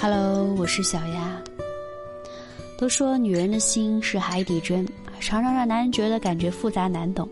[0.00, 1.42] Hello，我是小丫。
[2.78, 4.86] 都说女人的心是海底针，
[5.18, 7.28] 常常让男人觉得感觉复杂难懂。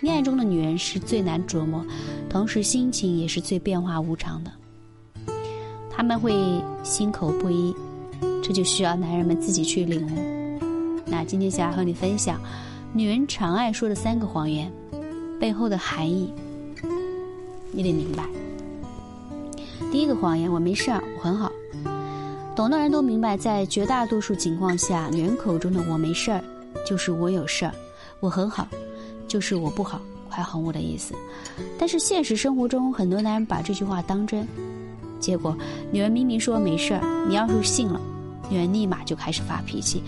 [0.00, 1.84] 恋爱中的女人是最难琢磨，
[2.30, 4.50] 同时心情也是最变化无常的。
[5.90, 6.32] 他们会
[6.82, 7.76] 心口不一，
[8.42, 10.64] 这就需要男人们自己去领悟。
[11.04, 12.40] 那今天想要和你分享，
[12.94, 14.72] 女人常爱说的三个谎言
[15.38, 16.32] 背后的含义，
[17.70, 18.24] 你得明白。
[19.96, 21.50] 第一个谎言，我没事儿，我很好。
[22.54, 26.44] 懂的人都明白，在绝大多数情况下，女人口中的“我没事儿”
[26.86, 27.72] 就是我有事儿，
[28.20, 28.68] 我很好，
[29.26, 31.14] 就是我不好，快哄我的意思。
[31.78, 34.46] 但是现实生活中，很多男人把这句话当真，
[35.18, 35.56] 结果
[35.90, 37.98] 女人明明说没事儿，你要是信了，
[38.50, 40.02] 女人立马就开始发脾气，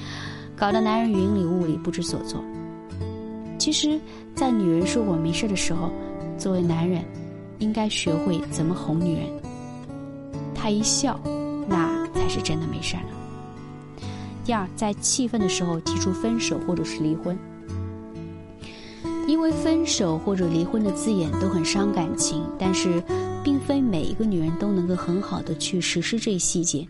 [0.55, 2.45] 搞得男人云里雾里，不知所措。
[3.59, 3.98] 其实，
[4.34, 5.91] 在女人说我没事的时候，
[6.36, 7.02] 作为男人，
[7.59, 9.27] 应该学会怎么哄女人。
[10.59, 11.21] 他一笑，
[11.69, 11.97] 那。
[12.15, 14.06] 才是真的没事儿了。
[14.45, 17.39] 第二，在气愤的时候提出分手或者是离婚，
[19.27, 23.03] 因为分手或者离婚的字眼都很伤感情，但是
[23.42, 26.87] 并非每一个女人都能够很好的去实施这一细节，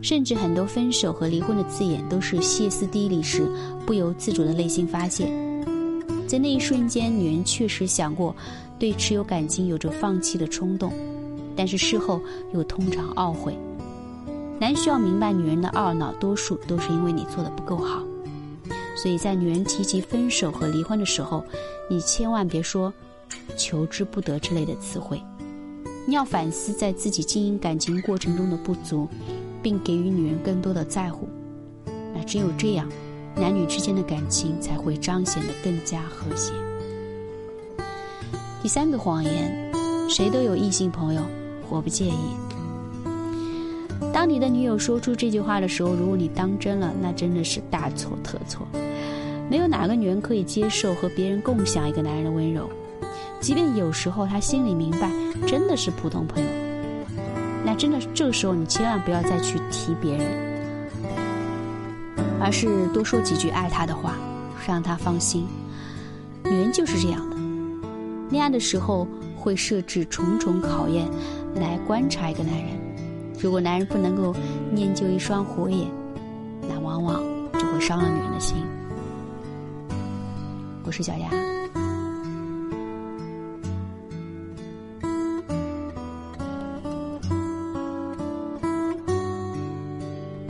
[0.00, 3.46] 甚至很多分手和离婚的字眼都是歇斯底里时
[3.84, 5.26] 不由自主的内心发泄，
[6.26, 8.34] 在那一瞬间，女人确实想过
[8.78, 10.90] 对持有感情有着放弃的冲动，
[11.56, 12.20] 但是事后
[12.52, 13.56] 又通常懊悔。
[14.58, 18.02] 男需要明白，女人的懊恼多数都是因为你做的不够好，
[18.96, 21.44] 所以在女人提及分手和离婚的时候，
[21.90, 22.92] 你千万别说
[23.58, 25.20] “求之不得”之类的词汇。
[26.06, 29.08] 你要反思在自己经营感情过程中的不足，
[29.62, 31.28] 并给予女人更多的在乎。
[32.14, 32.88] 那只有这样，
[33.34, 36.52] 男女之间的感情才会彰显得更加和谐。
[38.62, 39.72] 第三个谎言，
[40.08, 41.22] 谁都有异性朋友，
[41.72, 42.36] 我不介意。
[44.12, 48.66] 当你的女友说出这句话的时候，如果你当真了，那真的是大错特错。
[49.48, 52.68] 没有哪个女人可以接受和别人共享一个男人的温柔，
[53.40, 55.10] 即便有时候她心里明白
[55.46, 56.48] 真的是普通朋友，
[57.64, 60.26] 那真的这个时候你千万不要再去提别人，
[62.38, 64.16] 而是多说几句爱他的话，
[64.66, 65.46] 让他放心。
[66.44, 67.36] 女人就是这样的，
[68.30, 69.06] 恋爱的时候
[69.36, 71.08] 会设置重重考验
[71.54, 72.68] 来观察一个男人。
[73.40, 74.34] 如果男人不能够
[74.72, 75.88] 念就一双火眼，
[76.68, 77.22] 那往往
[77.54, 78.56] 就会伤了女人的心。
[80.84, 81.28] 我是小丫。